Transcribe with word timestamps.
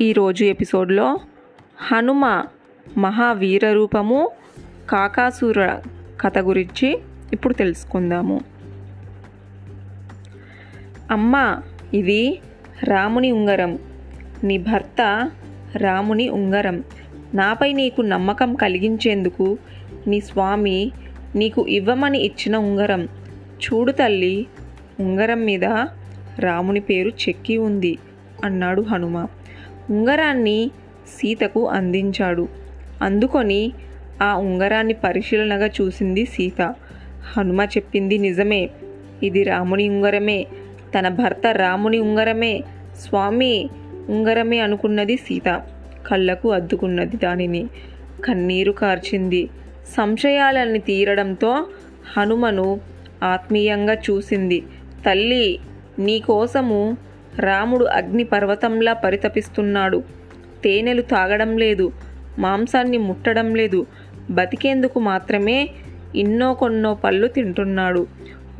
ఈరోజు 0.00 0.44
ఎపిసోడ్లో 0.44 1.20
హనుమ 1.78 2.44
మహావీర 2.98 3.72
రూపము 3.72 4.30
కాకాసుర 4.90 5.80
కథ 6.20 6.38
గురించి 6.38 6.98
ఇప్పుడు 7.32 7.54
తెలుసుకుందాము. 7.54 8.40
అమ్మ 11.10 11.62
ఇది 11.94 12.38
రాముని 12.84 13.32
ఉంగరం. 13.32 13.78
నీ 14.44 14.58
భర్త 14.58 15.30
రాముని 15.76 16.28
ఉంగరం. 16.28 16.84
నాపై 17.34 17.72
నీకు 17.72 18.00
నమ్మకం 18.00 18.54
కలిగించేందుకు 18.54 19.58
నీ 20.06 20.20
స్వామి 20.20 20.92
నీకు 21.34 21.66
ఇవ్వమని 21.68 22.18
ఇచ్చిన 22.18 22.56
ఉంగరం. 22.56 23.04
చూడు 23.64 23.92
తల్లి 23.92 24.46
ఉంగరం 25.00 25.44
మీద 25.44 25.64
రాముని 26.38 26.80
పేరు 26.80 27.08
చెక్కి 27.08 27.56
ఉంది 27.56 27.98
అన్నాడు 28.44 28.82
హనుమ. 28.82 29.26
ఉంగరాన్ని 29.90 30.70
సీతకు 31.18 31.68
అందించాడు. 31.68 32.48
అందుకొని 33.02 33.72
ఆ 34.22 34.36
ఉంగరాన్ని 34.36 34.92
పరిశీలనగా 34.92 35.66
చూసింది 35.66 36.24
సీత. 36.24 36.74
హనుమ 37.36 37.62
చెప్పింది 37.62 38.18
నిజమే. 38.18 38.70
ఇది 39.22 39.42
రాముని 39.42 39.88
ఉంగరమే. 39.88 40.46
తన 40.98 41.08
భర్త 41.08 41.46
రాముని 41.46 41.98
ఉంగరమే. 41.98 42.62
స్వామి 43.00 43.70
ఉంగరమే 44.08 44.58
అనుకున్నది 44.58 45.16
సీత. 45.16 45.62
కళ్ళకు 46.06 46.52
అద్దుకున్నది 46.52 47.16
దానిని. 47.16 47.66
కన్నీరు 48.24 48.72
కార్చింది. 48.72 49.48
సంశయాలన్నీ 49.96 50.78
తీరడంతో 50.78 51.66
హనుమను 52.16 52.80
ఆత్మీయంగా 53.22 53.94
చూసింది. 53.94 54.60
తల్లి 55.06 55.58
నీకోసము 55.98 56.96
రాముడు 57.40 57.84
అగ్ని 57.84 58.24
పర్వతంలా 58.24 58.92
పరితపిస్తున్నాడు. 58.92 60.02
తేనెలు 60.64 61.02
తాగడం 61.02 61.58
లేదు 61.58 61.92
మాంసాన్ని 62.38 62.98
ముట్టడం 62.98 63.54
లేదు. 63.54 63.86
బతికేందుకు 64.30 65.00
మాత్రమే 65.00 65.70
ఎన్నో 66.16 66.54
కొన్నో 66.54 66.94
పళ్ళు 66.94 67.26
తింటున్నాడు. 67.26 68.06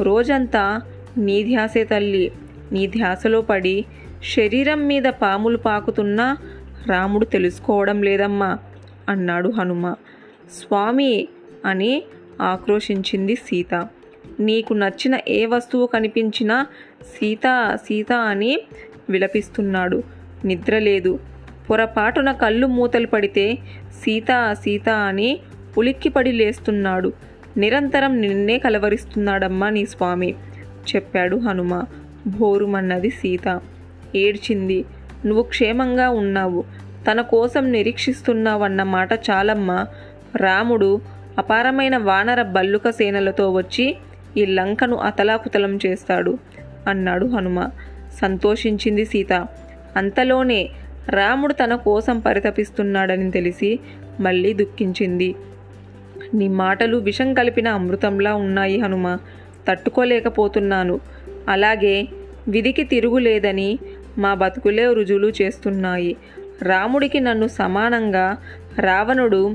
రోజంతా 0.00 0.80
నీ 1.16 1.42
ధ్యాసే 1.42 1.84
తల్లి. 1.84 2.32
నీ 2.72 2.86
ధ్యాసలో 2.86 3.41
పడి 3.41 3.84
శరీరం 4.36 4.86
మీద 4.86 5.02
పాములు 5.02 5.56
పాకుతున్నా 5.56 6.36
రాముడు 6.86 7.24
తెలుసుకోవడం 7.24 8.02
లేదమ్మా 8.02 8.58
అన్నాడు 9.08 9.48
హనుమ. 9.48 9.94
స్వామి 10.52 11.28
అని 11.64 12.02
ఆక్రోశించింది 12.42 13.34
సీత. 13.34 13.88
నీకు 14.40 14.74
నచ్చిన 14.74 15.18
ఏ 15.28 15.46
వస్తువు 15.46 15.86
కనిపించినా 15.86 16.66
సీత 17.02 17.78
సీత 17.84 18.12
అని 18.12 18.60
విలపిస్తున్నాడు. 19.10 20.02
నిద్ర 20.44 20.78
లేదు 20.78 21.18
పొరపాటున 21.70 22.32
కళ్ళు 22.32 22.66
మూతలు 22.66 23.06
పడితే 23.06 23.54
సీత 24.02 24.52
సీత 24.52 24.88
అని 24.88 25.40
ఉలిక్కిపడి 25.78 26.32
లేస్తున్నాడు. 26.32 27.12
నిరంతరం 27.56 28.20
నిన్నే 28.20 28.58
కలవరిస్తున్నాడమ్మా 28.58 29.70
నీ 29.70 29.86
స్వామి 29.86 30.34
చెప్పాడు 30.96 31.36
హనుమ. 31.36 31.84
భోరుమన్నది 32.26 33.10
సీత. 33.10 33.60
ఏడ్చింది. 34.16 34.84
నువ్వు 35.26 35.42
క్షేమంగా 35.42 36.10
ఉన్నావు. 36.10 36.64
తన 37.10 37.20
కోసం 37.20 37.72
నిరీక్షిస్తున్నావన్న 37.72 38.82
మాట 38.82 39.12
చాలమ్మా. 39.12 39.86
రాముడు 40.36 41.00
అపారమైన 41.38 41.96
వానర 41.96 42.42
బల్లుక 42.42 42.90
సేనలతో 42.90 43.52
వచ్చి 43.52 43.96
ఈ 44.36 44.46
లంకను 44.46 44.96
అతలాకుతలం 44.96 45.78
చేస్తాడు 45.86 46.38
అన్నాడు 46.88 47.26
హనుమ. 47.26 47.70
సంతోషించింది 48.20 49.04
సీత. 49.04 49.32
అంతలోనే 49.96 50.70
రాముడు 51.10 51.52
తన 51.52 51.74
కోసం 51.74 52.20
పరితపిస్తున్నాడని 52.20 53.30
తెలిసి 53.30 53.78
మళ్ళీ 54.20 54.52
దుఃఖించింది. 54.52 55.34
నీ 56.34 56.48
మాటలు 56.48 56.96
విషం 56.96 57.34
కలిపిన 57.34 57.69
అమృతంలా 57.69 58.34
ఉన్నాయి 58.34 58.80
హనుమ. 58.80 59.19
తట్టుకోలేకపోతున్నాను. 59.69 61.00
అలాగే 61.48 62.08
విధికి 62.48 62.84
తిరుగులేదని 62.84 63.78
మా 64.19 64.34
బతుకులే 64.34 64.92
రుజువులు 64.92 65.32
చేస్తున్నాయి. 65.42 66.16
రాముడికి 66.62 67.20
నన్ను 67.20 67.46
సమానంగా 67.46 68.36
రావణుడు 68.78 69.54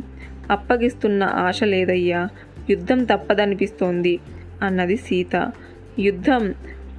అప్పగిస్తున్న 0.52 1.24
ఆశ 1.24 1.64
లేదయ్యా. 1.64 2.28
యుద్ధం 2.70 3.03
తప్పదనిపిస్తోంది. 3.03 4.20
అన్నది 4.62 4.96
సీత. 4.96 5.52
యుద్ధం 6.00 6.54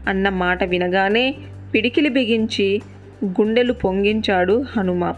అన్న 0.08 0.28
మాట 0.28 0.64
వినగానే 0.64 1.34
పిడికిలి 1.74 2.08
బిగించి 2.08 2.80
గుండెలు 3.24 3.72
పొంగించాడు 3.72 4.64
హనుమ. 4.76 5.14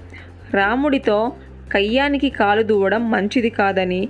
రాముడితో 0.54 1.33
కయ్యానికి 1.72 2.28
కాలు 2.28 2.62
దూవడం 2.62 3.10
మంచిది 3.10 3.50
కాదని 3.50 4.09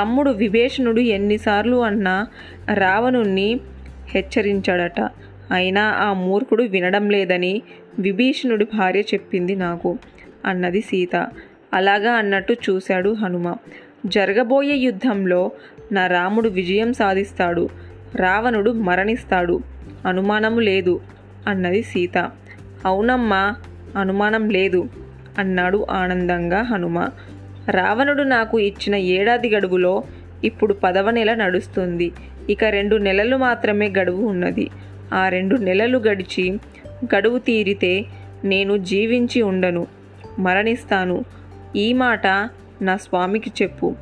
తమ్ముడు 0.00 0.30
విభీషణుడు 0.30 1.00
ఎన్నిసార్లు 1.00 1.76
అన్నా 1.84 2.26
రావణుణ్ణి 2.74 3.60
హెచ్చరించాడట. 4.08 5.00
అయినా 5.50 5.82
ఆ 5.82 6.12
మూర్ఖుడు 6.12 6.62
వినడం 6.62 7.10
లేదని 7.10 7.62
విభీషణుడి 7.98 8.64
భార్య 8.64 9.00
చెప్పింది 9.00 9.54
నాకు 9.56 9.98
అన్నది 10.44 10.80
సీత. 10.80 11.26
అలాగా 11.74 12.12
అన్నట్టు 12.12 12.52
చూశాడు 12.52 13.10
హనుమ. 13.10 13.56
జరగబోయే 14.06 14.74
యుద్ధంలో 14.74 15.50
నా 15.92 16.06
రాముడు 16.06 16.48
విజయం 16.48 16.92
సాధిస్తాడు. 16.92 17.68
రావణుడు 18.16 18.70
మరణిస్తాడు. 18.70 19.60
అనుమానము 20.06 20.60
లేదు 20.60 21.00
అన్నది 21.48 21.82
సీత. 21.82 22.30
అవునమ్మా 22.86 23.54
అనుమానం 23.96 24.48
లేదు 24.48 24.88
అన్నాడు 25.38 25.86
ఆనందంగా 25.90 26.62
హనుమ. 26.62 27.08
రావణుడు 27.70 28.22
నాకు 28.22 28.60
ఇచ్చిన 28.60 28.94
ఏడాది 28.94 29.48
గడువులో 29.48 30.02
ఇప్పుడు 30.44 30.74
పదవ 30.74 31.10
నెల 31.10 31.34
నడుస్తుంది. 31.34 32.12
ఇక 32.50 32.64
రెండు 32.64 32.96
నెలలు 32.96 33.36
మాత్రమే 33.36 33.92
గడువు 33.98 34.26
ఉన్నది. 34.26 34.70
ఆ 35.14 35.28
రెండు 35.28 35.56
నెలలు 35.56 35.98
గడిచి 35.98 36.58
గడువు 37.14 37.38
తీరితే 37.38 38.04
నేను 38.44 38.76
జీవించి 38.76 39.42
ఉండను 39.42 39.86
మరణిస్తాను. 40.38 41.24
ఈ 41.76 41.92
మాట 41.92 42.26
నా 42.84 42.96
స్వామికి 42.96 43.52
చెప్పు. 43.62 43.94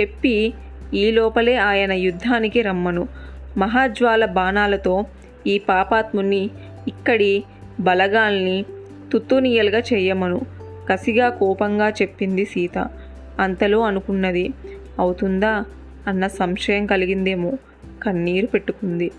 చెప్పి 0.00 0.54
ఈ 0.94 1.10
లోపలే 1.10 1.56
ఆయన 1.56 1.92
యుద్ధానికి 1.92 2.62
రమ్మను. 2.62 3.08
మహాజ్వాల 3.56 4.24
బాణాలతో 4.24 5.04
ఈ 5.46 5.58
పాపాత్ముని 5.58 6.50
ఇక్కడి 6.88 7.44
బలగాల్ని 7.80 8.64
తుత్తునియలుగా 9.12 9.78
చెయ్యమను. 9.78 10.40
కసిగా 10.88 11.28
కోపంగా 11.28 11.88
చెప్పింది 11.88 12.44
సీత. 12.44 12.88
అంతలో 13.38 13.80
అనుకున్నది 13.80 14.50
అవుతుందా 14.98 15.64
అన్న 16.06 16.26
సంశయం 16.26 16.86
కలిగిందేమో 16.86 17.52
కన్నీరు 18.02 18.46
పెట్టుకుంది. 18.46 19.10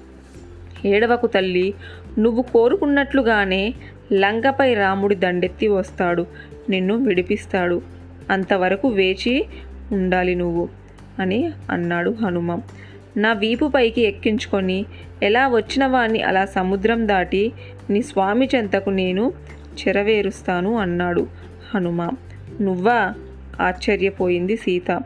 ఏడవకు 0.86 1.28
తల్లి 1.28 1.74
నువ్వు 2.20 2.42
కోరుకున్నట్లుగానే 2.42 3.74
లంకపై 4.14 4.74
రాముడి 4.74 5.16
దండెత్తి 5.16 5.68
వస్తాడు. 5.68 6.26
నిన్ను 6.70 6.96
విడిపిస్తాడు. 6.96 7.82
అంతవరకు 8.30 8.88
వేచి 8.88 9.46
ఉండాలి 9.92 10.36
నువ్వు 10.36 10.70
అని 11.20 11.52
అన్నాడు 11.70 12.12
హనుమ. 12.12 12.59
నా 13.18 13.34
వీపు 13.34 13.72
పైకి 13.76 14.02
ఎక్కించుకొని 14.02 14.86
ఎలా 15.24 15.48
వచ్చిన 15.48 15.86
వాణ్ణి 15.86 16.22
అలా 16.22 16.46
సముద్రం 16.46 17.08
దాటి 17.08 17.52
నీ 17.90 18.02
స్వామి 18.02 18.50
చెంతకు 18.56 18.90
నేను 18.90 19.34
చెరవేరుస్తాను 19.80 20.76
అన్నాడు 20.78 21.28
హనుమ. 21.76 22.09
నువ్వా? 22.62 23.14
ఆశ్చర్యపోయింది 23.62 24.56
సీత. 24.56 25.02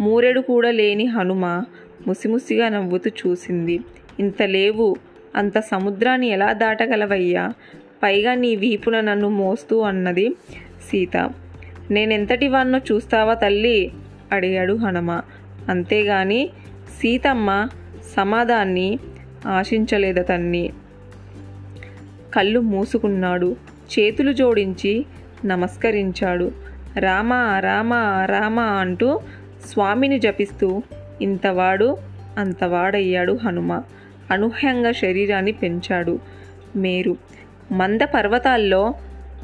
మూరెడు 0.00 0.40
కూడా 0.40 0.70
లేని 0.70 1.06
హనుమ 1.06 1.64
ముసిముసిగా 2.06 2.68
నవ్వుతూ 2.68 3.10
చూసింది. 3.10 3.80
ఇంత 4.20 4.42
లేవు 4.42 4.96
అంత 5.36 5.58
సముద్రాన్ని 5.58 6.28
ఎలా 6.28 6.52
దాటగలవయ్యా? 6.52 7.52
పైగా 8.02 8.34
నీ 8.34 8.56
వీపున 8.56 9.00
నన్ను 9.00 9.28
మోస్తూ 9.28 9.80
అన్నది 9.80 10.28
సీత. 10.90 11.30
నేనెంతటి 11.92 12.48
వాన్నో 12.48 12.78
చూస్తావా 12.78 13.34
తల్లి? 13.34 13.92
అడిగాడు 14.32 14.72
హనుమ. 14.72 15.22
అంతేగాని 15.68 16.50
సీతమ్మ 17.00 17.68
సమాధాన్ని 18.16 18.98
ఆశించలేదతన్ని 19.46 20.70
కళ్ళు 22.34 22.60
మూసుకున్నాడు. 22.60 23.56
చేతులు 23.98 24.32
జోడించి 24.32 25.06
నమస్కరించాడు. 25.44 26.52
రామా 26.98 27.58
రామా 27.58 28.24
రామా 28.24 28.62
అంటూ 28.62 29.20
స్వామిని 29.70 30.18
జపిస్తూ 30.18 30.82
ఇంతవాడు 31.22 31.96
అంతవాడయ్యాడు 32.38 33.32
హనుమ. 33.32 33.82
అనూహ్యంగా 34.30 34.92
శరీరాన్ని 34.92 35.52
పెంచాడు. 35.52 36.18
మేరు 36.76 37.16
మంద 37.72 38.00
పర్వతాల్లో 38.14 38.94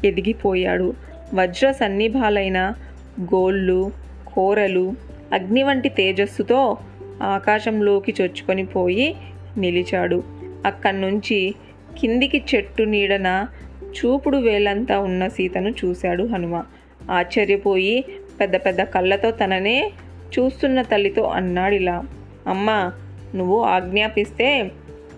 ఎదిగిపోయాడు. 0.05 1.08
వజ్ర 1.33 1.71
సన్నిభాలైన 1.71 2.73
గోళ్ళు 3.21 3.91
కోరలు 4.33 4.93
అగ్ని 5.33 5.63
వంటి 5.63 5.89
తేజస్సుతో 5.89 6.77
ఆకాశంలోకి 7.23 8.13
చొచ్చుకొని 8.21 8.65
పోయి 8.65 9.15
నిలిచాడు. 9.57 10.23
అక్కడి 10.65 11.01
నుంచి 11.01 11.55
కిందికి 11.99 12.43
చెట్టు 12.55 12.83
నీడన 12.83 13.47
చూపుడు 13.83 14.37
వేలంతా 14.37 14.99
ఉన్న 14.99 15.27
సీతను 15.27 15.69
చూశాడు 15.69 16.23
హనుమ. 16.23 16.63
ఆశ్చర్యపోయి 17.11 18.05
పెద్ద 18.39 18.55
పెద్ద 18.55 18.81
కళ్ళతో 18.81 19.31
తననే 19.31 19.91
చూస్తున్న 20.39 20.81
తల్లితో 20.81 21.23
అన్నాడిలా 21.23 22.03
అమ్మా 22.47 22.91
నువ్వు 23.35 23.61
ఆజ్ఞాపిస్తే 23.61 24.71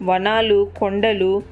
వనాలు 0.04 0.72
కొండలు 0.80 1.44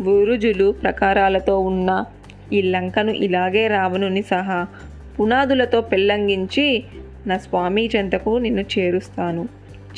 బురుజులు 0.00 0.72
ప్రకారాలతో 0.72 1.58
ఉన్న 1.58 2.04
ఈ 2.52 2.62
లంకను 2.62 3.10
ఇలాగే 3.10 3.66
రావణుని 3.66 4.22
సహా 4.22 4.66
పునాదులతో 5.20 5.80
పెళ్ళంగించి 5.80 6.84
నా 7.26 7.38
స్వామి 7.38 7.90
చెంతకు 7.96 8.38
నిన్ను 8.38 8.60
చేరుస్తాను. 8.60 9.48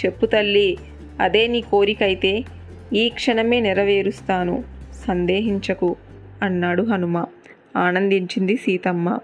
చెప్పు 0.04 0.26
తల్లి 0.26 0.78
అదే 1.20 1.46
నీ 1.46 1.60
కోరికైతే 1.60 2.44
ఈ 2.92 3.08
క్షణమే 3.08 3.60
నెరవేరుస్తాను. 3.60 4.64
సందేహించకు 5.08 5.96
అన్నాడు 6.42 6.82
హనుమ. 6.82 7.24
ఆనందించింది 7.76 8.56
సీతమ్మ. 8.56 9.18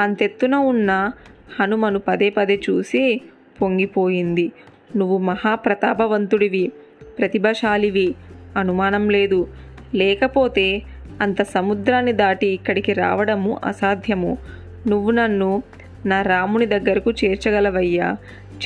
అంతెత్తున 0.00 0.54
ఉన్న 0.54 1.10
హనుమను 1.60 1.98
పదే 1.98 2.30
పదే 2.30 2.60
చూసి 2.70 3.20
పొంగిపోయింది. 3.62 4.52
నువ్వు 4.96 5.18
మహాప్రతాపవంతుడివి 5.18 6.72
ప్రతిభాశాలివి. 7.18 8.14
అనుమానం 8.56 9.10
లేదు. 9.10 9.48
లేకపోతే 9.94 10.82
అంత 11.20 11.42
సముద్రాన్ని 11.42 12.12
దాటి 12.12 12.46
ఇక్కడికి 12.46 12.92
రావడము 12.92 13.60
అసాధ్యము. 13.64 14.38
నువ్వు 14.88 15.10
నన్ను 15.10 15.62
నా 16.06 16.22
రాముని 16.22 16.66
దగ్గరకు 16.66 17.10
చేర్చగలవయ్యా. 17.10 18.16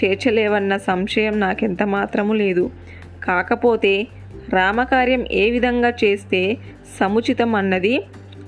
చేర్చలేవన్న 0.05 0.77
సంశయం 0.77 1.41
నాకెంత 1.41 1.83
మాత్రము 1.83 2.33
లేదు. 2.33 2.71
కాకపోతే 3.25 4.07
రామకార్యం 4.49 5.25
ఏ 5.33 5.51
విధంగా 5.51 5.93
చేస్తే 6.05 6.57
సముచితం 7.01 7.55
అన్నది 7.55 8.03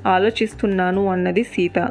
ఆలోచిస్తున్నాను 0.06 1.06
అన్నది 1.06 1.42
సీత. 1.42 1.88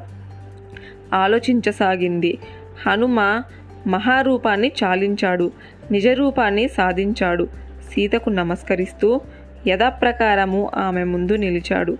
ఆలోచించసాగింది. 1.14 2.38
హనుమ 2.86 3.42
మహారూపాన్ని 3.88 4.72
చాలించాడు. 4.84 5.52
నిజరూపాన్ని 5.92 6.68
సాధించాడు. 6.68 7.48
సీతకు 7.94 8.30
నమస్కరిస్తూ 8.30 9.22
యథాప్రకారము 9.68 10.72
ఆమె 10.76 11.04
ముందు 11.04 11.34
నిలిచాడు. 11.34 11.98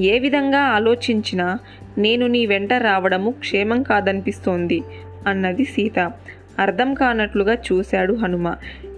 ఏ 0.00 0.18
విధంగా 0.18 0.58
ఆలోచించినా 0.58 1.58
నేను 1.98 2.26
నీ 2.26 2.46
వెంట 2.46 2.72
రావడము 2.72 3.30
క్షేమం 3.30 3.82
కాదనిపిస్తోంది 3.82 4.82
అన్నది 5.26 5.64
సీత. 5.64 6.12
అర్థం 6.58 6.94
కానట్లుగా 6.94 7.54
చూశాడు 7.54 8.14
హనుమ. 8.14 8.56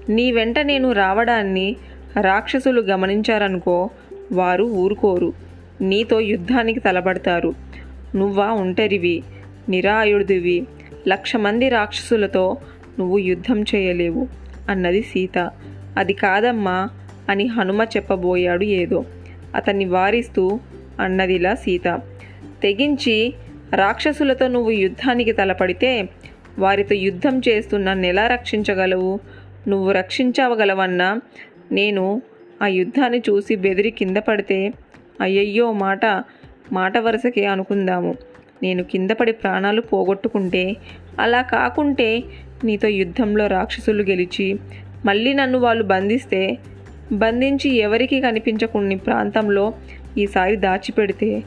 నీ 0.08 0.32
వెంట 0.32 0.58
నేను 0.58 0.92
రావడాన్ని 0.92 1.76
రాక్షసులు 2.20 2.80
గమనించారనుకో 2.80 3.90
వారు 4.32 4.64
ఊరుకోరు. 4.64 5.32
నీతో 5.80 6.20
యుద్ధానికి 6.20 6.80
తలబడతారు 6.80 7.54
నువ్వా 8.16 8.46
ఒంటరివి 8.46 9.22
నిరాయుడివి 9.68 10.66
లక్ష 11.08 11.36
మంది 11.36 11.68
రాక్షసులతో 11.68 12.56
నువ్వు 12.98 13.18
యుద్ధం 13.18 13.62
చేయలేవు 13.62 14.28
అన్నది 14.70 15.02
సీత. 15.02 15.50
అది 15.96 16.12
కాదమ్మా 16.12 16.88
అని 17.28 17.46
హనుమ 17.46 17.84
చెప్పబోయాడు 17.84 18.64
ఏదో. 18.64 19.04
అతన్ని 19.54 19.84
వారిస్తూ 19.84 20.60
అన్నదిలా 21.00 21.54
సీత 21.54 22.00
తెగించి 22.62 23.34
రాక్షసులతో 23.74 24.48
నువ్వు 24.48 24.70
యుద్ధానికి 24.70 25.32
తలపడితే 25.32 26.08
వారితో 26.58 26.94
యుద్ధం 26.94 27.40
చేస్తూ 27.48 27.76
నన్ను 27.76 28.06
ఎలా 28.06 28.26
రక్షించగలవు. 28.26 29.20
నువ్వు 29.68 29.92
రక్షించవగలవన్నా 29.92 31.20
నేను 31.72 32.22
ఆ 32.62 32.66
యుద్ధాన్ని 32.66 33.18
చూసి 33.18 33.56
బెదిరి 33.56 33.90
కింద 33.90 34.16
పడితే 34.16 34.72
అయ్యయ్యో 35.20 35.72
మాట 35.72 36.06
మాట 36.72 36.98
వరుసకే 36.98 37.44
అనుకుందాము. 37.44 38.14
నేను 38.62 38.84
కింద 38.84 39.10
పడి 39.10 39.32
ప్రాణాలు 39.32 39.80
పోగొట్టుకుంటే 39.80 40.76
అలా 41.20 41.42
కాకుంటే 41.42 42.22
నీతో 42.64 42.88
యుద్ధంలో 42.88 43.46
రాక్షసులు 43.46 44.02
గెలిచి 44.02 44.58
మళ్ళీ 45.04 45.32
నన్ను 45.32 45.58
వాళ్ళు 45.58 45.84
బంధిస్తే 45.84 46.58
బంధించి 47.12 47.76
ఎవరికి 47.76 48.20
కనిపించకుని 48.20 48.96
ప్రాంతంలో 48.96 49.74
ఈసారి 50.18 50.56
దాచిపెడితే 50.56 51.42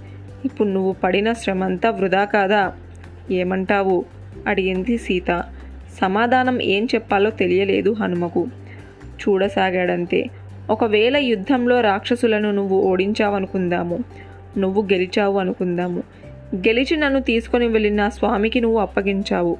ఇప్పుడు 0.46 0.68
నువ్వు 0.68 0.92
పడిన 0.92 1.34
శ్రమంతా 1.34 1.90
వృధా 1.90 2.26
కాదా? 2.26 2.74
ఏమంటావు? 3.32 4.06
అడిగింది 4.48 4.98
సీత. 4.98 5.44
సమాధానం 6.02 6.62
ఏం 6.62 6.88
చెప్పాలో 6.96 7.30
తెలియలేదు 7.30 7.94
హనుమకు. 7.94 8.48
చూడసాగాడంతే. 9.06 10.26
ఒకవేళ 10.70 11.18
యుద్ధంలో 11.18 11.82
రాక్షసులను 11.82 12.52
నువ్వు 12.52 12.82
ఓడించావనుకుందాము. 12.82 14.04
నువ్వు 14.58 14.82
గెలిచావు 14.82 15.40
అనుకుందాము. 15.40 16.04
గెలిచి 16.56 16.98
నన్ను 16.98 17.22
తీసుకొని 17.22 17.68
వెళ్ళిన 17.68 18.10
స్వామికి 18.10 18.62
నువ్వు 18.62 18.80
అప్పగించావు. 18.80 19.58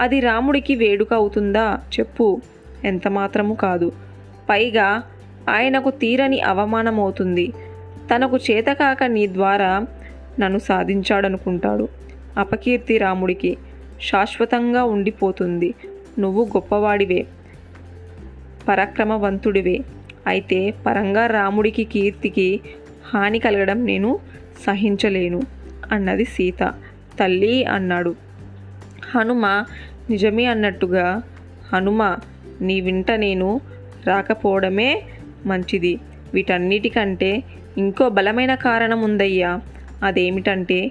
అది 0.00 0.20
రాముడికి 0.20 0.74
వేడుక 0.74 1.14
అవుతుందా? 1.14 1.78
చెప్పు. 1.98 2.40
ఎంత 2.84 3.08
మాత్రము 3.08 3.54
కాదు. 3.54 3.92
పైగా 4.50 5.02
ఆయనకు 5.48 5.90
తీరని 5.90 6.40
అవమానం 6.40 7.00
అవుతుంది 7.00 7.52
తనకు 8.14 8.36
చేతకాక 8.36 9.04
నీ 9.04 9.26
ద్వారా 9.26 9.86
నన్ను 10.40 10.58
సాధించాడనుకుంటాడు. 10.58 11.88
అపకీర్తి 12.38 12.98
రాముడికి 12.98 13.56
శాశ్వతంగా 14.02 14.84
ఉండిపోతుంది. 14.84 15.74
నువ్వు 16.18 16.44
గొప్పవాడివే 16.44 17.26
పరాక్రమవంతుడివే. 18.68 19.80
అయితే 20.26 20.74
పరంగా 20.86 21.26
రాముడికి 21.26 21.84
కీర్తికి 21.84 22.60
హాని 23.14 23.38
కలగడం 23.38 23.86
నేను 23.86 24.18
సహించలేను 24.66 25.42
అన్నది 25.92 26.24
సీత. 26.24 26.74
తల్లి 27.20 27.64
అన్నాడు. 27.64 28.14
హనుమ 29.14 29.64
నిజమే 30.10 30.44
అన్నట్టుగా 30.44 31.22
హనుమ 31.72 32.16
నీ 32.60 32.80
వింట 32.80 33.10
నేను 33.10 33.60
రాకపోవడమే 34.06 35.02
మంచిది. 35.46 35.98
వీటన్నిటికంటే 36.34 37.42
ఇంకో 37.78 38.08
బలమైన 38.08 38.54
కారణం 38.54 39.02
ఉందయ్యా. 39.02 39.60
అదేమిటంటే 40.02 40.90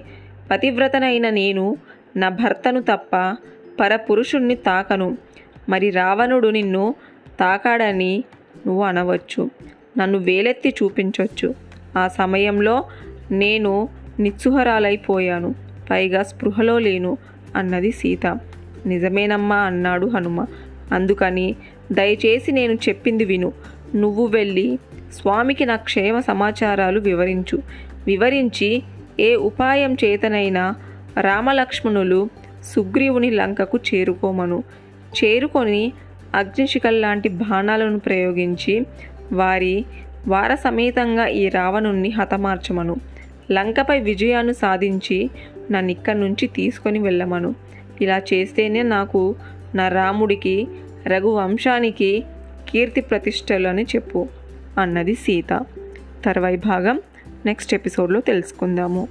పతివ్రతనైన 0.50 1.30
నేను 1.30 1.76
నా 2.16 2.28
భర్తను 2.28 2.80
తప్ప 2.82 3.36
పరపురుషుణ్ణి 3.80 4.54
తాకను. 4.54 5.18
మరి 5.68 5.90
రావణుడు 5.90 6.48
నిన్ను 6.48 6.94
తాకాడని 7.40 8.24
నువ్వు 8.66 8.84
అనవచ్చు. 8.84 9.50
నన్ను 9.98 10.18
వేలెత్తి 10.18 10.74
చూపించవచ్చు 10.82 11.54
ఆ 11.98 12.08
సమయంలో 12.08 12.84
నేను 13.30 13.88
నిస్సుహరాలైపోయాను. 14.20 15.54
పైగా 15.90 16.22
స్పృహలో 16.22 16.78
లేను 16.78 17.18
అన్నది 17.56 17.92
సీత. 17.92 18.26
నిజమేనమ్మా 18.86 19.56
అన్నాడు 19.56 20.06
హనుమ. 20.06 20.46
అందుకని 20.92 21.56
దయచేసి 21.92 22.52
నేను 22.52 22.72
చెప్పింది 22.72 23.24
విను. 23.24 23.52
నువ్వు 23.94 24.26
వెళ్ళి 24.26 24.78
స్వామికి 25.12 25.66
నా 25.66 25.76
క్షేమ 25.76 26.20
సమాచారాలు 26.20 27.00
వివరించు. 27.00 27.62
వివరించి 28.06 28.82
ఏ 29.20 29.36
ఉపాయం 29.36 29.94
చేతనైనా 29.94 30.74
రామలక్ష్మణులు 31.20 32.28
సుగ్రీవుని 32.64 33.30
లంకకు 33.30 33.78
చేరుకోమను. 33.94 34.64
చేరుకొని 35.24 35.92
అగ్నిశిఖల్లాంటి 36.34 37.28
బాణాలను 37.28 37.98
ప్రయోగించి 37.98 38.86
వారి 39.32 39.84
వార 40.28 40.54
సమేతంగా 40.54 41.26
ఈ 41.26 41.48
రావణుణ్ణి 41.48 42.10
హతమార్చమను. 42.10 42.96
లంకపై 43.52 44.00
విజయాన్ని 44.00 44.54
సాధించి 44.54 45.30
నన్ను 45.70 45.90
ఇక్కడి 45.90 46.20
నుంచి 46.20 46.46
తీసుకొని 46.46 46.98
వెళ్ళమను. 46.98 47.54
ఇలా 48.00 48.18
చేస్తేనే 48.18 48.82
నాకు 48.82 49.34
నా 49.74 49.88
రాముడికి 49.88 50.68
రఘువంశానికి 51.06 52.24
కీర్తి 52.68 53.00
ప్రతిష్టలు 53.00 53.68
అని 53.68 53.82
చెప్పు 53.82 54.28
అన్నది 54.78 55.14
సీత. 55.14 55.60
తర్వాయి 56.24 56.56
భాగం 56.56 57.00
నెక్స్ట్ 57.46 57.74
ఎపిసోడ్లో 57.74 58.20
తెలుసుకుందాము. 58.20 59.08